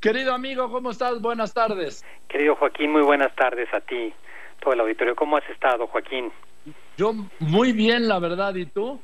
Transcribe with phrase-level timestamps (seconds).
[0.00, 1.20] Querido amigo, ¿cómo estás?
[1.20, 2.06] Buenas tardes.
[2.26, 4.14] Querido Joaquín, muy buenas tardes a ti,
[4.58, 5.14] todo el auditorio.
[5.14, 6.32] ¿Cómo has estado, Joaquín?
[6.96, 8.98] Yo muy bien, la verdad, ¿y tú?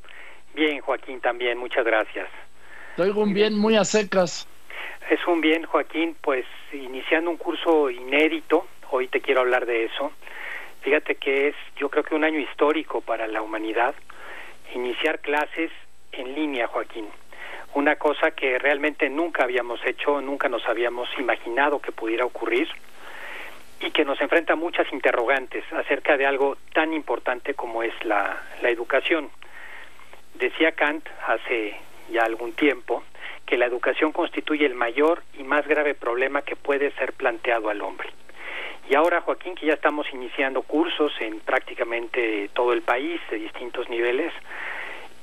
[0.55, 2.27] Bien, Joaquín, también, muchas gracias.
[2.97, 4.47] Estoy un bien muy a secas.
[5.11, 10.11] Es un bien, Joaquín, pues iniciando un curso inédito, hoy te quiero hablar de eso.
[10.81, 13.93] Fíjate que es, yo creo que un año histórico para la humanidad,
[14.73, 15.69] iniciar clases
[16.11, 17.05] en línea, Joaquín.
[17.77, 22.67] Una cosa que realmente nunca habíamos hecho, nunca nos habíamos imaginado que pudiera ocurrir
[23.79, 28.41] y que nos enfrenta a muchas interrogantes acerca de algo tan importante como es la,
[28.63, 29.29] la educación.
[30.33, 31.75] Decía Kant hace
[32.09, 33.03] ya algún tiempo
[33.45, 37.83] que la educación constituye el mayor y más grave problema que puede ser planteado al
[37.83, 38.09] hombre.
[38.89, 43.87] Y ahora, Joaquín, que ya estamos iniciando cursos en prácticamente todo el país de distintos
[43.87, 44.33] niveles,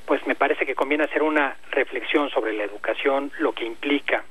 [0.06, 4.24] pues me parece que conviene hacer una reflexión sobre la educación, lo que implica.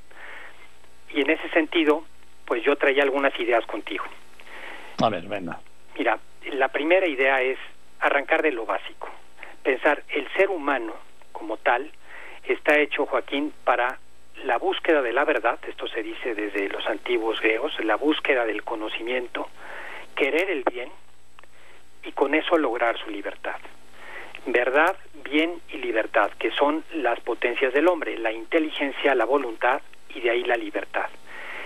[1.10, 2.04] Y en ese sentido,
[2.46, 4.06] pues yo traía algunas ideas contigo.
[5.02, 5.60] A ver, venga.
[5.98, 6.20] Mira,
[6.52, 7.58] la primera idea es
[8.00, 9.10] arrancar de lo básico.
[9.64, 10.94] Pensar, el ser humano
[11.32, 11.92] como tal
[12.46, 14.00] está hecho, Joaquín, para
[14.44, 18.64] la búsqueda de la verdad, esto se dice desde los antiguos griegos, la búsqueda del
[18.64, 19.48] conocimiento,
[20.16, 20.90] querer el bien
[22.04, 23.56] y con eso lograr su libertad.
[24.46, 29.82] Verdad, bien y libertad, que son las potencias del hombre, la inteligencia, la voluntad
[30.14, 31.10] y de ahí la libertad.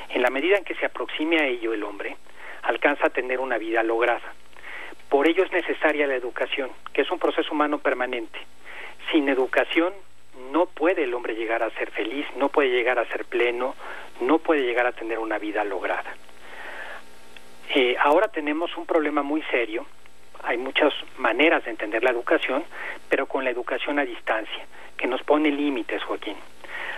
[0.09, 2.17] En la medida en que se aproxime a ello el hombre,
[2.63, 4.33] alcanza a tener una vida lograda.
[5.09, 8.39] Por ello es necesaria la educación, que es un proceso humano permanente.
[9.11, 9.93] Sin educación
[10.51, 13.75] no puede el hombre llegar a ser feliz, no puede llegar a ser pleno,
[14.21, 16.15] no puede llegar a tener una vida lograda.
[17.73, 19.85] Eh, ahora tenemos un problema muy serio,
[20.47, 22.63] hay muchas maneras de entender la educación,
[23.09, 26.37] pero con la educación a distancia, que nos pone límites, Joaquín.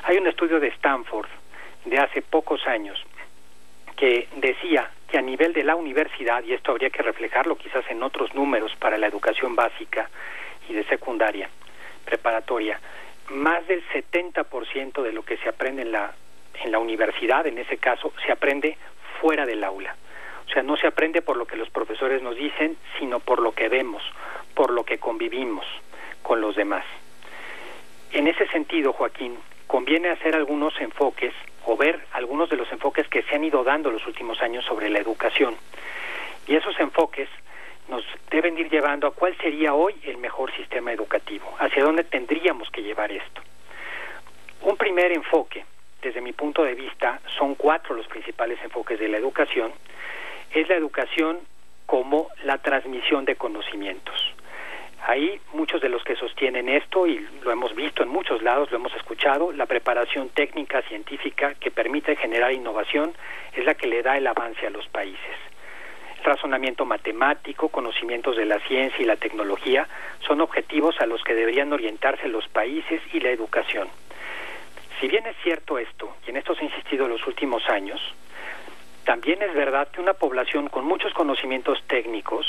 [0.03, 1.28] Hay un estudio de Stanford
[1.86, 3.03] de hace pocos años
[3.95, 8.03] que decía que a nivel de la universidad, y esto habría que reflejarlo quizás en
[8.03, 10.09] otros números para la educación básica
[10.69, 11.50] y de secundaria,
[12.06, 12.79] preparatoria,
[13.29, 16.13] más del 70% de lo que se aprende en la,
[16.63, 18.78] en la universidad, en ese caso, se aprende
[19.19, 19.95] fuera del aula.
[20.50, 23.52] O sea, no se aprende por lo que los profesores nos dicen, sino por lo
[23.52, 24.02] que vemos,
[24.56, 25.66] por lo que convivimos
[26.24, 26.84] con los demás.
[28.12, 29.38] En ese sentido, Joaquín,
[29.68, 31.34] conviene hacer algunos enfoques
[31.66, 34.90] o ver algunos de los enfoques que se han ido dando los últimos años sobre
[34.90, 35.56] la educación.
[36.48, 37.30] Y esos enfoques
[37.88, 42.72] nos deben ir llevando a cuál sería hoy el mejor sistema educativo, hacia dónde tendríamos
[42.72, 43.42] que llevar esto.
[44.62, 45.64] Un primer enfoque,
[46.02, 49.72] desde mi punto de vista, son cuatro los principales enfoques de la educación,
[50.52, 51.40] es la educación
[51.86, 54.16] como la transmisión de conocimientos.
[55.08, 58.78] Ahí muchos de los que sostienen esto, y lo hemos visto en muchos lados, lo
[58.78, 63.14] hemos escuchado, la preparación técnica científica que permite generar innovación
[63.56, 65.36] es la que le da el avance a los países
[66.24, 69.88] razonamiento matemático, conocimientos de la ciencia y la tecnología
[70.26, 73.88] son objetivos a los que deberían orientarse los países y la educación.
[75.00, 78.02] Si bien es cierto esto, y en esto se ha insistido en los últimos años,
[79.09, 82.46] también es verdad que una población con muchos conocimientos técnicos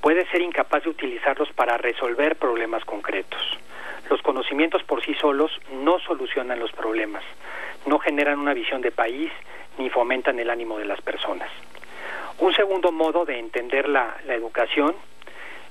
[0.00, 3.40] puede ser incapaz de utilizarlos para resolver problemas concretos.
[4.08, 7.22] Los conocimientos por sí solos no solucionan los problemas,
[7.86, 9.30] no generan una visión de país
[9.78, 11.48] ni fomentan el ánimo de las personas.
[12.40, 14.96] Un segundo modo de entender la, educación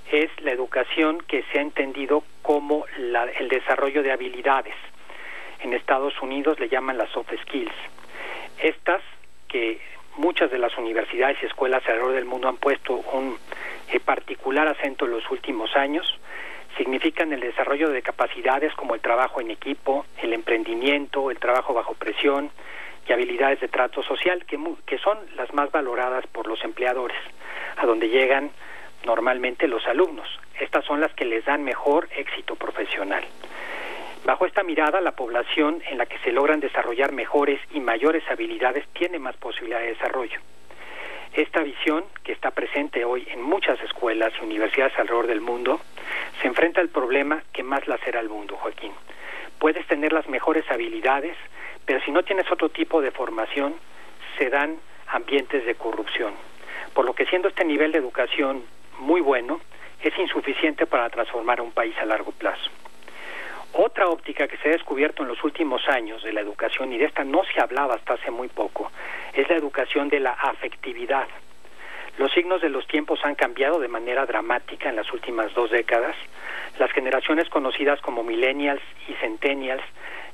[0.10, 4.76] es la educación que se ha entendido como el desarrollo de habilidades.
[5.60, 7.76] En Estados Unidos le llaman las soft skills.
[8.58, 9.02] Estas
[9.50, 9.82] que
[10.20, 13.38] muchas de las universidades y escuelas alrededor del mundo han puesto un
[13.92, 16.20] eh, particular acento en los últimos años,
[16.78, 21.94] significan el desarrollo de capacidades como el trabajo en equipo, el emprendimiento, el trabajo bajo
[21.94, 22.52] presión,
[23.08, 27.18] y habilidades de trato social, que, que son las más valoradas por los empleadores,
[27.78, 28.52] a donde llegan
[29.06, 30.28] normalmente los alumnos.
[30.60, 33.24] Estas son las que les dan mejor éxito profesional.
[34.26, 38.86] Bajo esta mirada, la población en la que se logran desarrollar mejores y mayores habilidades
[38.94, 40.40] tiene más posibilidad de desarrollo.
[41.34, 45.80] Esta visión, que está presente hoy en muchas escuelas y universidades alrededor del mundo,
[46.42, 48.92] se enfrenta al problema que más lacera al mundo, Joaquín.
[49.58, 51.38] Puedes tener las mejores habilidades,
[51.86, 53.76] pero si no tienes otro tipo de formación,
[54.38, 54.78] se dan
[55.08, 56.34] ambientes de corrupción.
[56.94, 58.64] Por lo que siendo este nivel de educación
[59.00, 59.62] muy bueno,
[60.02, 62.70] es insuficiente para transformar a un país a largo plazo.
[63.74, 67.06] Otra óptica que se ha descubierto en los últimos años de la educación, y de
[67.06, 68.92] esta no se hablaba hasta hace muy poco,
[69.34, 71.28] es la educación de la afectividad.
[72.18, 76.16] Los signos de los tiempos han cambiado de manera dramática en las últimas dos décadas.
[76.78, 79.84] Las generaciones conocidas como millennials y centennials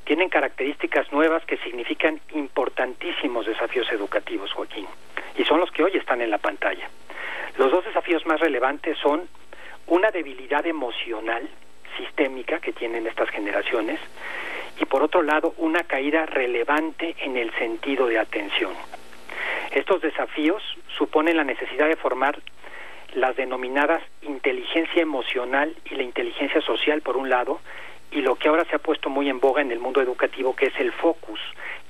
[0.06, 4.88] tienen características nuevas que significan importantísimos desafíos educativos, Joaquín,
[5.38, 6.90] y son los que hoy están en la pantalla.
[7.58, 9.28] Los dos desafíos más relevantes son
[9.88, 11.48] una debilidad emocional
[11.98, 14.00] sistémica que tienen estas generaciones
[14.80, 18.74] y por otro lado una caída relevante en el sentido de atención.
[19.72, 20.62] Estos desafíos
[20.98, 22.40] suponen la necesidad de formar
[23.14, 27.60] las denominadas inteligencia emocional y la inteligencia social por un lado
[28.12, 30.68] y lo que ahora se ha puesto muy en boga en el mundo educativo que
[30.68, 31.40] es el focus,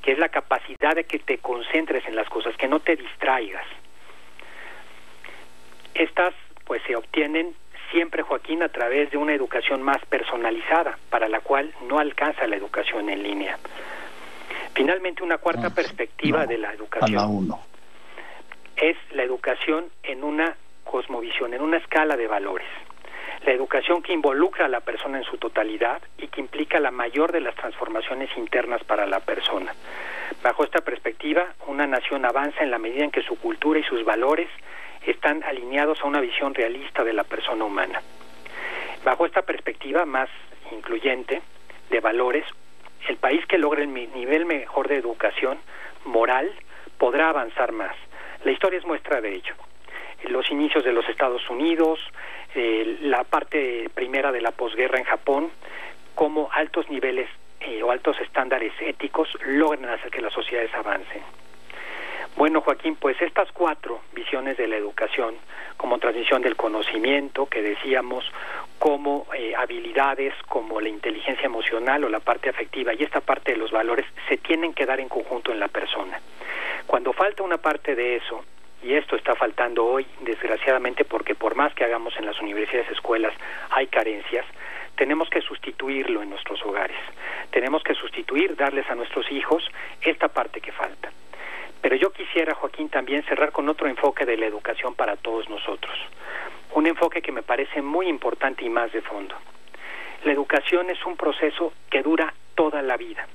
[0.02, 3.66] que es la capacidad de que te concentres en las cosas, que no te distraigas.
[5.94, 6.34] Estas
[6.66, 7.56] pues se obtienen
[7.96, 12.58] siempre, Joaquín, a través de una educación más personalizada, para la cual no alcanza la
[12.58, 13.58] educación en línea.
[14.74, 17.56] Finalmente, una cuarta perspectiva de la educación
[18.76, 22.68] es la educación en una cosmovisión, en una escala de valores.
[23.46, 27.32] La educación que involucra a la persona en su totalidad y que implica la mayor
[27.32, 29.74] de las transformaciones internas para la persona.
[30.44, 34.04] Bajo esta perspectiva, una nación avanza en la medida en que su cultura y sus
[34.04, 34.50] valores
[35.12, 38.02] están alineados a una visión realista de la persona humana.
[39.04, 40.30] Bajo esta perspectiva más
[40.72, 41.42] incluyente
[41.90, 42.46] de valores,
[43.08, 45.58] el país que logre el nivel mejor de educación
[46.06, 46.52] moral
[46.98, 47.96] podrá avanzar más.
[48.44, 49.54] La historia es muestra de ello.
[50.24, 52.00] Los inicios de los Estados Unidos,
[53.02, 55.52] la parte primera de la posguerra en Japón,
[56.16, 57.30] como altos niveles
[57.60, 61.22] eh, o altos estándares éticos logran hacer que las sociedades avancen.
[62.36, 65.36] Bueno, Joaquín, pues estas cuatro visiones de la educación,
[65.78, 68.30] como transmisión del conocimiento, que decíamos,
[68.78, 73.58] como eh, habilidades, como la inteligencia emocional o la parte afectiva y esta parte de
[73.58, 76.20] los valores, se tienen que dar en conjunto en la persona.
[76.86, 78.44] Cuando falta una parte de eso,
[78.84, 83.34] y esto está faltando hoy, desgraciadamente, porque por más que hagamos en las universidades, escuelas,
[83.70, 84.46] hay carencias,
[84.98, 86.98] tenemos que sustituirlo en nuestros hogares.
[87.52, 89.64] Tenemos que sustituir, darles a nuestros hijos
[90.02, 91.12] esta parte que falta.
[91.86, 95.96] Pero yo quisiera, Joaquín, también cerrar con otro enfoque de la educación para todos nosotros.
[96.74, 99.36] Un enfoque que me parece muy importante y más de fondo.
[100.24, 103.28] La educación es un proceso que dura toda la vida.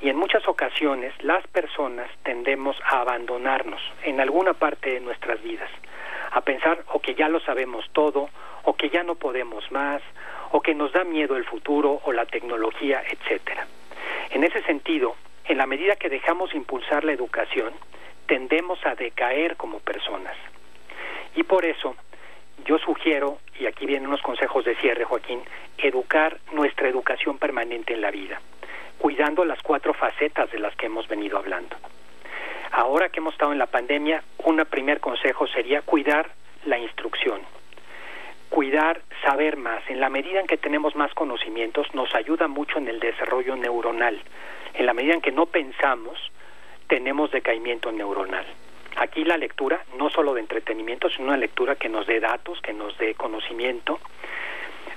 [0.00, 5.70] Y en muchas ocasiones las personas tendemos a abandonarnos en alguna parte de nuestras vidas,
[6.30, 8.30] a pensar o que ya lo sabemos todo,
[8.62, 10.00] o que ya no podemos más,
[10.52, 13.66] o que nos da miedo el futuro o la tecnología, etcétera.
[14.30, 17.72] En ese sentido, en la medida que dejamos impulsar la educación,
[18.26, 20.36] tendemos a decaer como personas.
[21.34, 21.96] Y por eso
[22.64, 25.42] yo sugiero, y aquí vienen unos consejos de cierre, Joaquín,
[25.78, 28.40] educar nuestra educación permanente en la vida,
[28.98, 31.76] cuidando las cuatro facetas de las que hemos venido hablando.
[32.72, 36.30] Ahora que hemos estado en la pandemia, un primer consejo sería cuidar
[36.66, 37.40] la instrucción,
[38.50, 39.82] cuidar, saber más.
[39.88, 44.20] En la medida en que tenemos más conocimientos, nos ayuda mucho en el desarrollo neuronal
[44.74, 46.18] en la medida en que no pensamos,
[46.86, 48.46] tenemos decaimiento neuronal.
[48.96, 52.72] Aquí la lectura, no solo de entretenimiento, sino una lectura que nos dé datos, que
[52.72, 54.00] nos dé conocimiento.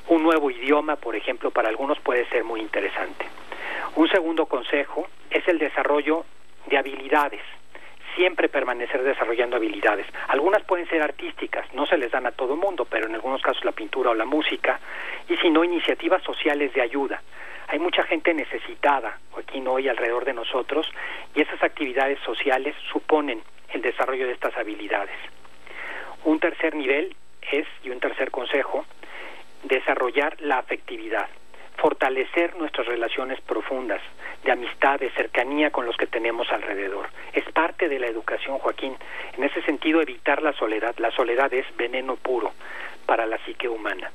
[0.08, 3.26] Un nuevo idioma, por ejemplo, para algunos puede ser muy interesante.
[3.96, 6.26] Un segundo consejo es el desarrollo
[6.66, 7.42] de habilidades.
[8.16, 10.06] Siempre permanecer desarrollando habilidades.
[10.28, 13.66] Algunas pueden ser artísticas, no se les dan a todo mundo, pero en algunos casos
[13.66, 14.80] la pintura o la música,
[15.28, 17.22] y si no, iniciativas sociales de ayuda
[17.68, 20.88] hay mucha gente necesitada aquí hoy alrededor de nosotros
[21.34, 25.18] y esas actividades sociales suponen el desarrollo de estas habilidades.
[26.24, 27.16] Un tercer nivel
[27.52, 28.86] es, y un tercer consejo,
[29.64, 31.28] desarrollar la afectividad,
[31.84, 34.02] fortalecer nuestras relaciones profundas
[34.46, 37.10] de amistad, de cercanía con los que tenemos alrededor.
[37.34, 38.96] Es parte de la educación, Joaquín.
[39.38, 40.96] En ese sentido, evitar la soledad.
[41.00, 42.54] La soledad es veneno puro
[43.06, 44.10] para la psique humana.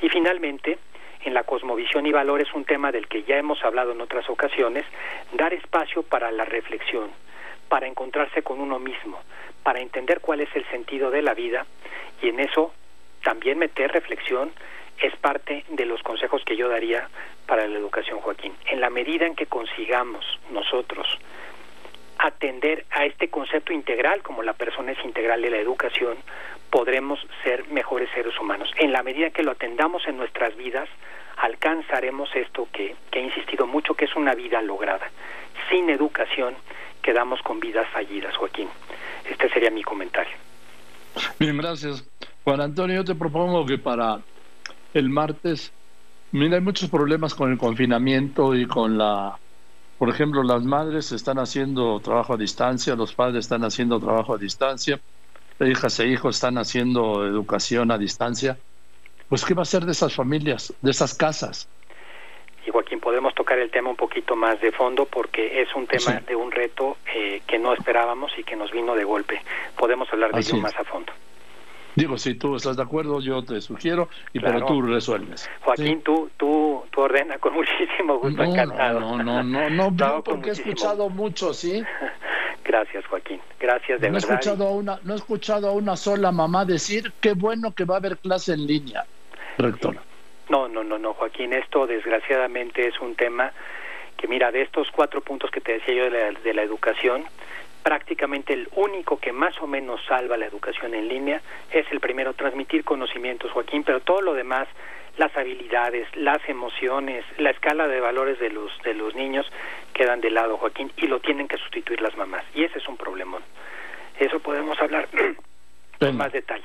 [0.00, 0.78] Y finalmente,
[1.20, 4.86] en la cosmovisión y valores, un tema del que ya hemos hablado en otras ocasiones,
[5.34, 7.10] dar espacio para la reflexión,
[7.68, 9.20] para encontrarse con uno mismo,
[9.62, 11.66] para entender cuál es el sentido de la vida
[12.22, 12.72] y en eso
[13.22, 14.52] también meter reflexión
[15.00, 17.08] es parte de los consejos que yo daría
[17.46, 18.52] para la educación, Joaquín.
[18.66, 21.06] En la medida en que consigamos nosotros
[22.18, 26.16] atender a este concepto integral, como la persona es integral de la educación,
[26.70, 28.70] podremos ser mejores seres humanos.
[28.78, 30.88] En la medida que lo atendamos en nuestras vidas,
[31.36, 35.10] alcanzaremos esto que, que he insistido mucho, que es una vida lograda.
[35.68, 36.54] Sin educación
[37.02, 38.68] quedamos con vidas fallidas, Joaquín.
[39.28, 40.36] Este sería mi comentario.
[41.38, 42.08] Bien, gracias.
[42.44, 44.20] Juan Antonio, yo te propongo que para
[44.94, 45.72] el martes,
[46.32, 49.38] mira, hay muchos problemas con el confinamiento y con la,
[49.98, 54.38] por ejemplo, las madres están haciendo trabajo a distancia, los padres están haciendo trabajo a
[54.38, 55.00] distancia,
[55.60, 58.58] hijas e hijos están haciendo educación a distancia
[59.28, 61.68] pues ¿qué va a ser de esas familias, de esas casas?
[62.66, 66.22] y Joaquín, podemos tocar el tema un poquito más de fondo porque es un tema
[66.26, 69.42] de un reto eh, que no esperábamos y que nos vino de golpe.
[69.76, 71.12] Podemos hablar de ello más a fondo.
[71.96, 75.48] Digo, si tú estás de acuerdo, yo te sugiero, y pero tú resuelves.
[75.60, 79.00] Joaquín, tú, tú, tú ordena con muchísimo gusto, no, encantado.
[79.00, 81.82] No, no, no, no, no, porque he escuchado mucho, ¿sí?
[82.64, 83.40] Gracias, Joaquín.
[83.60, 84.30] Gracias de no verdad.
[84.30, 87.96] He escuchado una, no he escuchado a una sola mamá decir qué bueno que va
[87.96, 89.04] a haber clase en línea,
[89.58, 90.02] rectora.
[90.48, 91.52] No, no, no, no, Joaquín.
[91.52, 93.52] Esto desgraciadamente es un tema
[94.16, 97.24] que, mira, de estos cuatro puntos que te decía yo de la, de la educación,
[97.84, 102.32] prácticamente el único que más o menos salva la educación en línea es el primero,
[102.32, 104.66] transmitir conocimientos, Joaquín, pero todo lo demás,
[105.18, 109.46] las habilidades, las emociones, la escala de valores de los, de los niños
[109.92, 112.42] quedan de lado, Joaquín, y lo tienen que sustituir las mamás.
[112.54, 113.42] Y ese es un problemón.
[114.18, 115.06] Eso podemos hablar
[116.00, 116.64] con más detalle.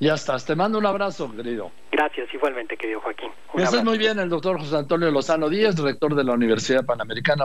[0.00, 0.44] Ya estás.
[0.44, 1.70] Te mando un abrazo, querido.
[1.92, 3.30] Gracias, igualmente, querido Joaquín.
[3.54, 7.44] Un muy bien el doctor José Antonio Lozano Díaz, rector de la Universidad Panamericana.